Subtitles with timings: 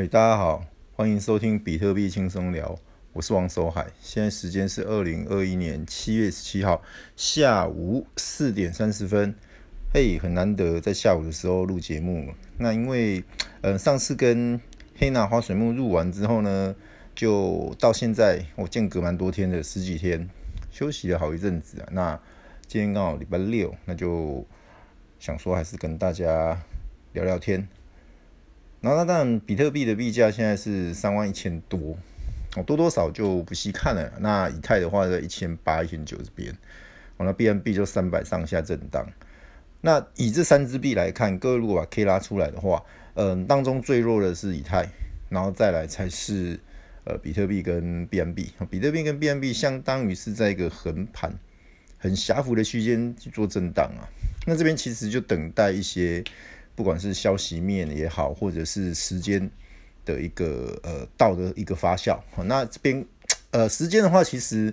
[0.00, 2.78] 嘿大家好，欢迎收听比特币轻松聊，
[3.12, 3.84] 我是王守海。
[4.00, 6.80] 现在时间是二零二一年七月十七号
[7.16, 9.34] 下午四点三十分。
[9.92, 12.32] 嘿，很难得在下午的时候录节目。
[12.58, 13.24] 那因为，
[13.60, 14.60] 呃，上次跟
[14.94, 16.76] 黑娜花水木录完之后呢，
[17.16, 20.30] 就到现在我间隔蛮多天的，十几天
[20.70, 21.88] 休息了好一阵子啊。
[21.90, 22.20] 那
[22.68, 24.46] 今天刚好礼拜六，那就
[25.18, 26.56] 想说还是跟大家
[27.14, 27.68] 聊聊天。
[28.88, 31.94] 然后那当然，比特币的币价现在是三万一千多，
[32.56, 34.10] 哦，多多少就不细看了。
[34.20, 36.56] 那以太的话在一千八、一千九这边，
[37.18, 39.06] 完了 BNB 就三百上下震荡。
[39.82, 42.82] 那以这三支币来看，各位如果把 K 拉出来的话，
[43.12, 44.88] 嗯，当中最弱的是以太，
[45.28, 46.58] 然后再来才是
[47.04, 48.46] 呃比特币跟 BNB。
[48.70, 51.30] 比特币跟 BNB 相当于是在一个横盘、
[51.98, 54.08] 很狭幅的区间去做震荡啊。
[54.46, 56.24] 那这边其实就等待一些。
[56.78, 59.50] 不管是消息面也好，或者是时间
[60.04, 63.04] 的一个呃到的一个发酵，那这边
[63.50, 64.72] 呃时间的话，其实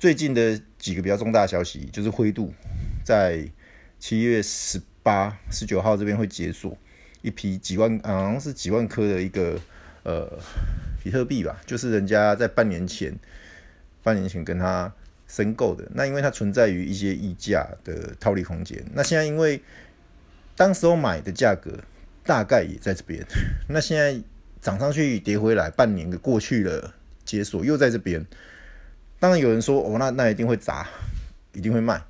[0.00, 2.52] 最近的几个比较重大消息就是灰度
[3.04, 3.48] 在
[4.00, 6.76] 七月十八、十九号这边会解锁
[7.20, 9.56] 一批几万，好像是几万颗的一个
[10.02, 10.28] 呃
[11.04, 13.16] 比特币吧，就是人家在半年前
[14.02, 14.92] 半年前跟他
[15.28, 19.62] 申购的，那因为它存在于一些溢价的套利空间，那现在因为
[20.54, 21.78] 当时候买的价格
[22.24, 23.24] 大概也在这边，
[23.68, 24.22] 那现在
[24.60, 26.92] 涨上去跌回来，半年的过去了，
[27.24, 28.24] 解锁又在这边。
[29.18, 30.86] 当然有人说哦，那那一定会砸，
[31.52, 32.00] 一定会卖。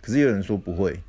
[0.00, 1.00] 可是有人说不会。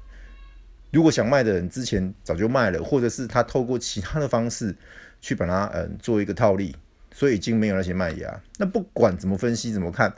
[0.91, 4.75] 如果想卖的人之前早就卖了，或者是他透过其他的方式
[5.19, 6.75] 去把它嗯做一个套利，
[7.11, 8.41] 所以已经没有那些卖压。
[8.57, 10.13] 那不管怎么分析怎么看，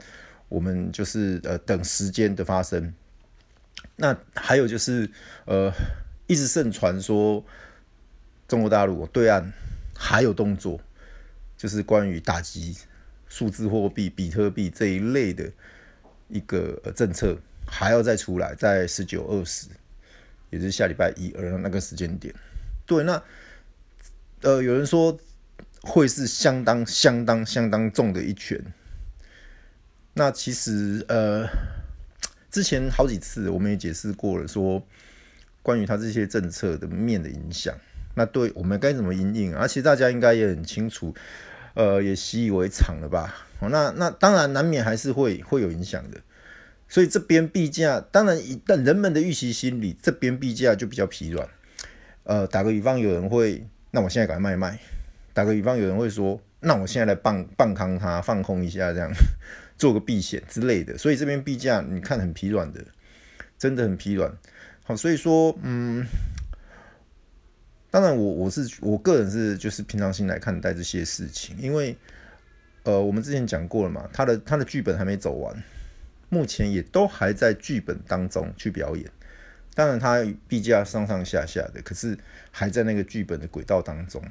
[0.48, 2.92] 我们就是呃等时间的发生。
[3.96, 5.10] 那还有就是
[5.46, 5.72] 呃。
[6.26, 7.44] 一直盛传说，
[8.48, 9.52] 中国大陆对岸
[9.94, 10.80] 还有动作，
[11.56, 12.76] 就是关于打击
[13.28, 15.52] 数字货币、比特币这一类的
[16.28, 19.68] 一个政策，还要再出来，在十九、二十，
[20.50, 22.34] 也就是下礼拜一二那个时间点。
[22.84, 23.22] 对，那
[24.40, 25.16] 呃，有人说
[25.82, 28.60] 会是相当、相当、相当重的一拳。
[30.14, 31.46] 那其实呃，
[32.50, 34.84] 之前好几次我们也解释过了，说。
[35.66, 37.74] 关于他这些政策的面的影响，
[38.14, 39.52] 那对我们该怎么因应？
[39.52, 41.12] 而且大家应该也很清楚，
[41.74, 43.34] 呃，也习以为常了吧？
[43.60, 46.20] 那那当然难免还是会会有影响的。
[46.86, 51.48] 所以这边币价，当然一旦人们的预期心理，这边币价就比较疲软。
[52.22, 54.78] 呃，打个比方，有人会，那我现在赶快卖卖。
[55.34, 59.10] 打个比方，有人会说，那我现在来棒棒康它，放空一下，这样
[59.76, 60.96] 做个避险之类的。
[60.96, 62.84] 所以这边币价你看很疲软的，
[63.58, 64.32] 真的很疲软。
[64.88, 66.06] 好，所以说，嗯，
[67.90, 71.96] 当然我，我是我个人是就是平常心来看待这些事情，因为，
[72.84, 75.60] 呃，我们之前讲过了嘛，他的他的剧本还没走完，
[76.28, 79.10] 目前也都还在剧本当中去表演。
[79.74, 82.16] 当然，他毕竟要上上下下的，可是
[82.52, 84.22] 还在那个剧本的轨道当中。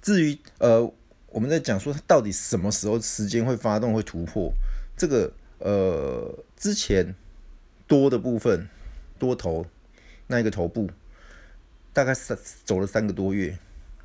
[0.00, 0.92] 至于呃，
[1.28, 4.52] 我们在讲说他到底什么时候时间会发动会突破
[4.96, 7.14] 这个呃之前。
[7.86, 8.68] 多的部分，
[9.18, 9.66] 多头
[10.26, 10.90] 那一个头部，
[11.92, 13.58] 大概三走了三个多月，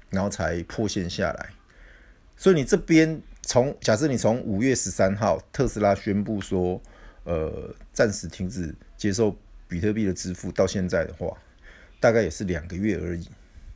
[0.10, 1.50] 然后才破线下来。
[2.36, 6.82] 所以你这边从假设你从五月十三号特斯拉宣布说，
[7.24, 9.36] 呃，暂时停止接受
[9.68, 11.36] 比特币的支付，到现在的话，
[12.00, 13.28] 大概也是两个月而已。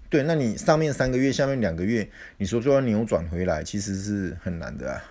[0.09, 5.01] 对，那你上面三个月，下面两个月，你说就要扭转回来，其实是很难的啊。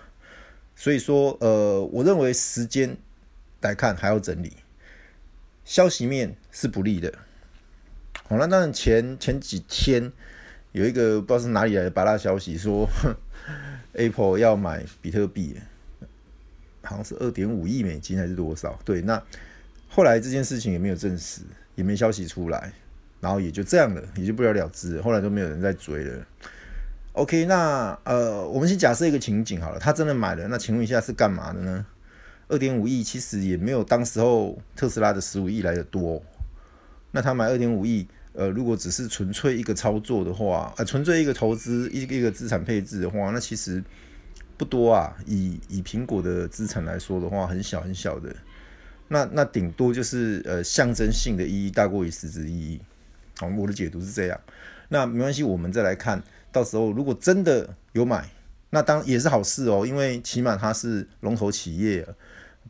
[0.75, 2.95] 所以说，呃，我认为时间
[3.61, 4.53] 来看还要整理。
[5.63, 7.13] 消息面是不利的，
[8.27, 10.11] 好，那当然前前几天
[10.71, 12.89] 有一个不知道是哪里来的八大消息说，
[13.93, 15.57] Apple 要买比特币，
[16.81, 18.79] 好像是二点五亿美金还是多少？
[18.83, 19.21] 对，那
[19.87, 21.41] 后来这件事情也没有证实，
[21.75, 22.73] 也没消息出来，
[23.19, 26.25] 然后也就这样了，也就不了了之，后来都没有人再追了。
[27.13, 31.85] OK，那呃，我们先假设一个情景好了，他真的买了，那请问一下是干嘛的呢？
[32.51, 36.21] 二点五亿其实也没有当时候特斯拉的十五亿来的多，
[37.11, 43.81] 那他买二点五亿，呃，如果只是纯粹一个操作的话，呃，纯粹一个投资一个一个资产配置的话，那其实
[44.57, 45.15] 不多啊。
[45.25, 48.35] 以以苹果的资产来说的话，很小很小的，
[49.07, 52.81] 那那顶多就是呃象征性的意义大过于实质意义。
[53.37, 54.37] 好，我的解读是这样。
[54.89, 56.21] 那没关系，我们再来看
[56.51, 58.29] 到时候如果真的有买，
[58.71, 62.05] 那当也是好事哦，因为起码它是龙头企业。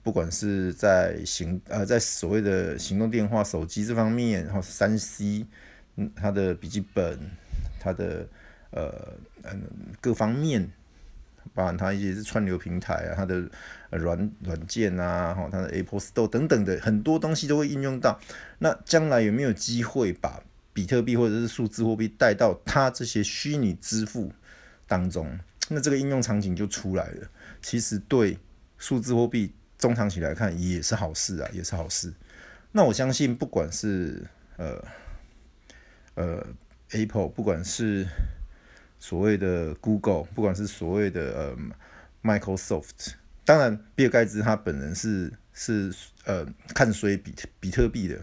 [0.04, 5.46] 不管是在行呃，在所谓的行动电话、手机这方面，然后三 C，
[5.96, 7.20] 嗯，它的笔记本、
[7.80, 8.28] 它的
[8.72, 9.62] 呃嗯
[10.00, 10.72] 各方面，
[11.54, 13.48] 包含它一些是串流平台啊，它的
[13.92, 18.20] 软软件啊，哈，它的 Apple Store 等等的很多东西都会应用到。
[18.60, 20.42] 那将来有没有机会把
[20.74, 24.32] 比特币或者是数字货币带到它这些虚拟支付
[24.88, 25.38] 当中？
[25.70, 27.30] 那这个应用场景就出来了。
[27.62, 28.38] 其实对
[28.78, 32.13] 数字货币中长期来看也是好事啊，也是好事。
[32.72, 34.25] 那我相信，不管是
[34.57, 34.81] 呃
[36.13, 36.45] 呃
[36.92, 38.07] Apple，不管是
[39.00, 41.57] 所谓的 Google，不管是所谓的呃
[42.22, 45.92] Microsoft，当然比尔盖茨他本人是是
[46.25, 46.45] 呃
[46.75, 48.19] 看衰比比特币的。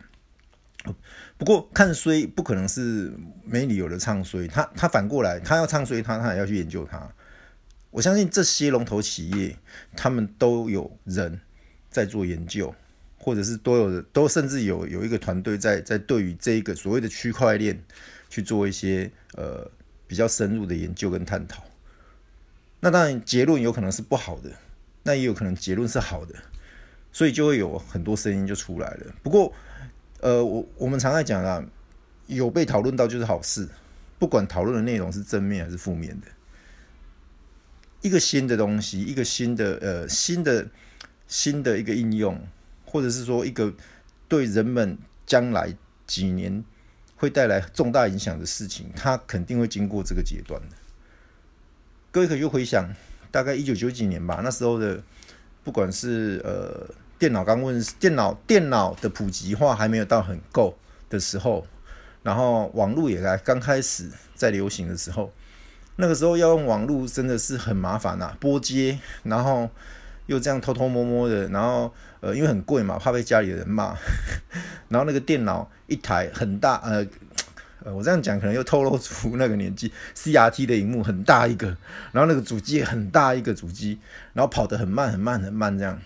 [1.36, 3.12] 不过看衰不可能是
[3.44, 7.12] 没理由的唱衰，他他反过来他要唱衰他，他也要去研究它。
[7.90, 9.56] 我相信这些龙头企业，
[9.96, 11.40] 他们都有人
[11.98, 12.72] 在做研究，
[13.18, 17.76] 或者是都有都甚至有有一个团队在在对于这一个所谓的区块链
[18.30, 19.68] 去做一些呃
[20.06, 21.64] 比较深入的研究跟探讨。
[22.80, 24.50] 那当然结论有可能是不好的，
[25.02, 26.34] 那也有可能结论是好的，
[27.10, 29.14] 所以就会有很多声音就出来了。
[29.22, 29.52] 不过
[30.20, 31.64] 呃我我们常在讲啊，
[32.28, 33.68] 有被讨论到就是好事，
[34.18, 36.28] 不管讨论的内容是正面还是负面的。
[38.00, 40.68] 一个新的东西，一个新的呃新的
[41.28, 42.40] 新的一个应用，
[42.84, 43.72] 或者是说一个
[44.26, 45.76] 对人们将来
[46.06, 46.64] 几年
[47.14, 50.76] 会带来重大影响的事情，它肯定会经过这个阶段的。
[52.10, 52.92] 各位可以回想，
[53.30, 55.00] 大概一九九几年吧，那时候的
[55.62, 60.78] 不管是呃电脑刚问世，电脑电脑的普及化还没有到很够
[61.10, 61.66] 的时候，
[62.22, 65.32] 然后网络也来刚开始在流行的时候。
[66.00, 69.68] 那个时候要用网络真的是很麻烦呐，拨接，然后
[70.28, 73.96] 又这样偷偷摸摸的，然后呃，因为很贵嘛，怕被家里人骂，
[74.88, 77.04] 然后那个电脑一台很大，呃，
[77.82, 81.68] 呃，我这样讲可能又透露出那个年纪，CRT 的荧幕很大一个，
[82.12, 83.98] 然后那个主机很大一个主机，
[84.32, 85.98] 然后跑得很慢很慢很慢这样，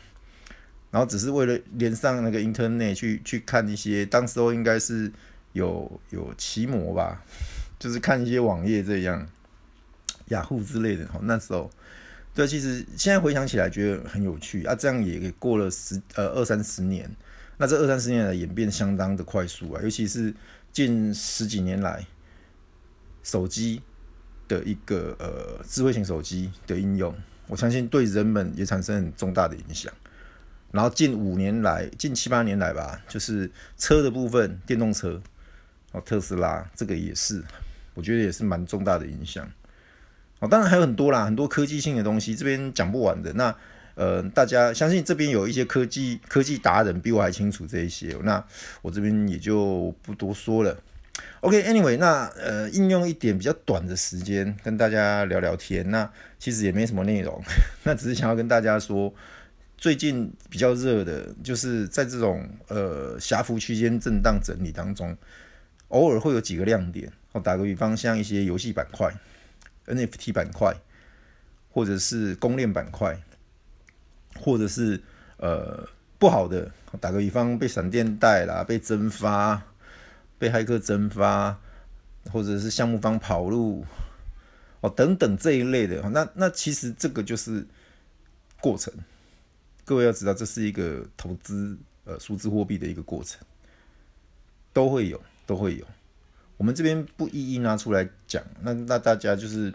[0.90, 5.12] 然后只是为了连上那个 Internet 去去看一些，当时候应该是
[5.52, 7.22] 有有奇摩吧，
[7.78, 9.26] 就是看一些网页这样。
[10.28, 11.68] 雅虎之类的，那时候，
[12.34, 14.74] 对，其实现在回想起来觉得很有趣啊。
[14.74, 17.10] 这样也过了十呃二三十年，
[17.58, 20.32] 那这二三十年的演变相当的快速啊，尤其是
[20.72, 22.06] 近十几年来，
[23.22, 23.82] 手机
[24.48, 27.14] 的一个呃智慧型手机的应用，
[27.48, 29.92] 我相信对人们也产生很重大的影响。
[30.70, 35.20] 然后近五年来，近七八年来吧，就是车的部分，电动车
[35.90, 37.44] 哦，特斯拉这个也是，
[37.92, 39.46] 我觉得也是蛮重大的影响。
[40.42, 43.32] 哦，当然还有很多啦，很多科技性的东西，这边讲不完的。
[43.34, 43.54] 那
[43.94, 48.44] 呃，大家相信这边有一些科技科技达人比我还清楚这一些，那
[48.80, 50.76] 我这边也就不多说了。
[51.42, 55.88] OK，Anyway，okay，那呃，应用一点比较短的时间跟大家聊聊天。
[55.92, 56.10] 那
[56.40, 57.40] 其实也没什么内容，
[57.84, 59.14] 那只是想要跟大家说，
[59.78, 65.16] 最近比较热的就是在这种呃狭幅区间震荡整理当中，
[65.88, 67.12] 偶尔会有几个亮点。
[67.30, 69.08] 我打个比方，像一些游戏板块。
[69.94, 70.74] NFT 板块，
[71.70, 73.20] 或者是公链板块，
[74.36, 75.00] 或者是
[75.36, 79.62] 呃不好的，打个比方，被闪电带啦，被蒸发，
[80.38, 81.58] 被骇客蒸发，
[82.30, 83.84] 或者是项目方跑路，
[84.80, 87.66] 哦等等这一类的，那那其实这个就是
[88.60, 88.92] 过程。
[89.84, 93.40] 各位要知道，这是一个投资呃数字货币的一个过程，
[94.72, 95.84] 都会有，都会有。
[96.62, 99.74] 我们这边不一一拿出来讲，那那大家就是，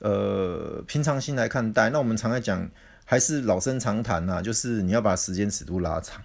[0.00, 1.90] 呃，平常心来看待。
[1.90, 2.68] 那我们常来讲，
[3.04, 6.20] 还是老生常谈呐，就是你要把时间尺度拉长，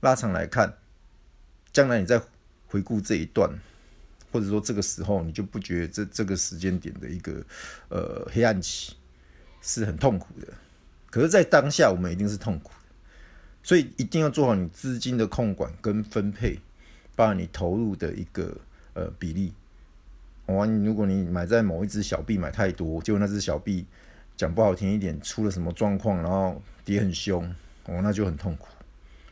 [0.00, 0.72] 拉长来看，
[1.70, 2.18] 将来你再
[2.68, 3.50] 回顾这一段，
[4.32, 7.44] 或者说这个时候，你就不觉得这这个时间点的一个
[7.90, 8.96] 呃黑暗期
[9.60, 10.46] 是很痛苦的。
[11.10, 12.94] 可是，在当下，我们一定是痛苦的，
[13.62, 16.58] 所以一定要做好你资金的控管跟分配，
[17.14, 18.56] 把你投入的一个。
[18.98, 19.52] 呃，比例，
[20.46, 23.86] 哦，如果你买在某一只小币买太多，结果那只小币
[24.36, 27.44] 讲不好听一点出了什么状况，然后跌很凶，
[27.84, 28.66] 哦，那就很痛苦，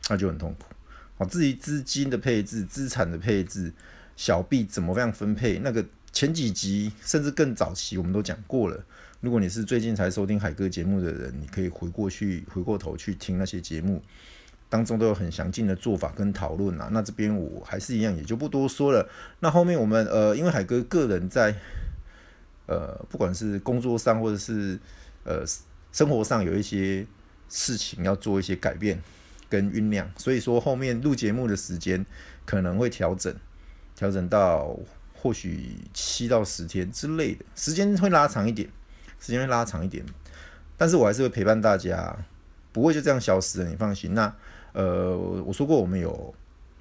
[0.09, 0.67] 那就很痛苦。
[1.17, 3.73] 好，至于资金的配置、资产的配置、
[4.15, 8.81] 小币怎么样分配，那个前几集甚至更早期我们都讲过了。
[9.19, 14.01] 如果你是最近才收听海哥节目的人，你可以回过去、回过头去听那些节目。
[14.69, 19.09] 当中都有很详尽的做法跟讨论啊，那这边我还是一样，也就不多说了。
[19.39, 21.55] 那后面我们呃，因为海哥个人在
[22.67, 24.77] 呃，不管是工作上或者是
[25.23, 25.43] 呃
[25.93, 27.07] 生活上有一些
[27.47, 29.01] 事情要做一些改变
[29.49, 32.05] 跟酝酿，所以说后面录节目的时间
[32.45, 33.33] 可能会调整，
[33.95, 34.77] 调整到
[35.13, 38.67] 或许七到十天之类的，时间会拉长一点，
[39.17, 40.05] 时间会拉长一点，
[40.75, 42.17] 但是我还是会陪伴大家，
[42.73, 44.13] 不会就这样消失了，你放心。
[44.13, 44.35] 那
[44.77, 46.31] 呃，我说过我们有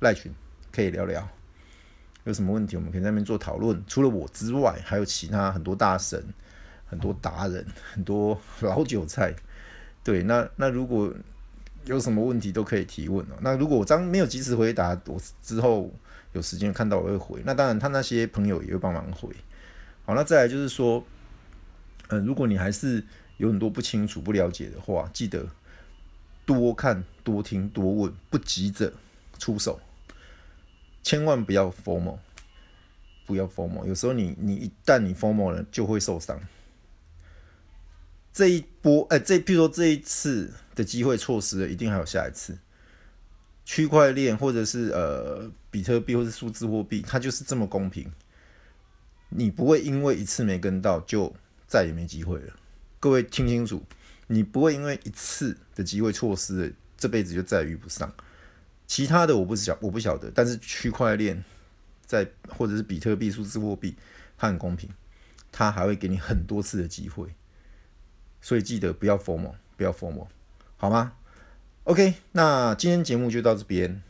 [0.01, 0.31] 赖群
[0.71, 1.27] 可以聊聊，
[2.25, 3.83] 有什么问题我们可以在那边做讨论。
[3.87, 6.23] 除了我之外，还有其他很多大神、
[6.85, 9.35] 很多达人、很多老韭菜。
[10.05, 11.11] 对，那那如果
[11.87, 13.37] 有什么问题都可以提问哦。
[13.41, 15.91] 那如果我刚没有及时回答，我之后
[16.35, 17.43] 有时间看到我会回。
[17.47, 19.31] 那当然，他那些朋友也会帮忙回。
[20.05, 21.03] 好，那再来就是说，
[22.09, 23.03] 嗯、如果你还是
[23.39, 25.47] 有很多不清楚、不了解的话，记得
[26.47, 28.93] 多看、多听、多问，不急着
[29.39, 29.79] 出手，
[31.03, 32.19] 千万不要 FOMO，
[33.27, 33.85] 不要 FOMO。
[33.85, 36.41] 有时候你你一旦你 formal 了，就会受伤。
[38.33, 42.57] 这一波，哎、这譬如说这一次的机会错失了，一定还有下一次。
[43.65, 48.13] 区块链或者是呃比特币或者数字货币，它就是这么公平，
[49.31, 51.35] 你不会因为一次没跟到就
[51.67, 52.55] 再也没机会了。
[53.01, 53.83] 各位听清楚，
[54.29, 58.13] 你不会因为一次的机会错失了，这辈子就再也遇不上。
[58.87, 61.45] 其他的我不晓我不晓得，但是区块链
[62.05, 63.97] 在或者是比特币、数字货币，
[64.39, 64.91] 它很公平，
[65.51, 67.35] 它还会给你很多次的机会。
[68.41, 70.29] 所以记得不要 FOMO，不要 FOMO，
[70.77, 71.15] 好吗
[71.85, 74.03] ？OK，那今天节目就到这边。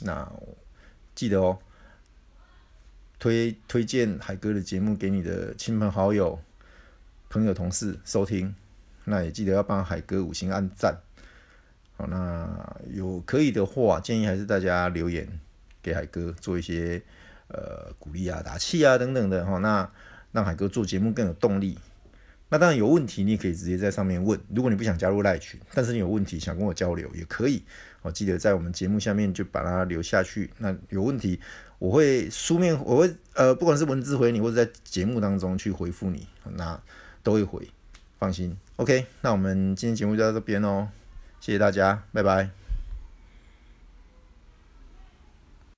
[0.00, 0.30] 那
[1.14, 1.58] 记得哦，
[3.18, 6.40] 推推荐海哥的节目给你的亲朋好友、
[7.28, 8.54] 朋友、同事收听。
[9.06, 10.98] 那也记得要帮海哥五星按赞。
[11.96, 15.26] 好，那有可以的话，建议还是大家留言
[15.80, 17.02] 给海哥做一些
[17.48, 19.56] 呃鼓励啊、打气啊等等的哈。
[19.58, 19.90] 那
[20.32, 21.78] 让海哥做节目更有动力。
[22.48, 24.38] 那当然有问题，你也可以直接在上面问。
[24.54, 27.62] 如果你不想加入赖群，但是你有问题想跟我交流，也可以。
[28.02, 30.50] 我记得在我们节目下面就把它留下去。
[30.58, 31.40] 那有问题，
[31.78, 36.80] 我会书面，我会呃，不管是文字回你，或者在节目当中去回复你，那
[37.24, 37.68] 都会回，
[38.18, 38.56] 放心。
[38.76, 40.88] OK，那我们今天节目就到这边哦，
[41.40, 42.65] 谢谢大家，拜拜。